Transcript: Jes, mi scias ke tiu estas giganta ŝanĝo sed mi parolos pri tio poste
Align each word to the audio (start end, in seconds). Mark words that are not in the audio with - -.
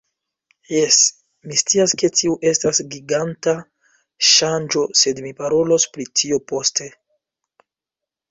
Jes, 0.75 0.95
mi 1.49 1.57
scias 1.61 1.91
ke 2.01 2.09
tiu 2.19 2.31
estas 2.51 2.79
giganta 2.95 3.53
ŝanĝo 4.29 4.85
sed 5.01 5.21
mi 5.27 5.33
parolos 5.43 5.85
pri 5.97 6.07
tio 6.23 6.43
poste 6.53 6.89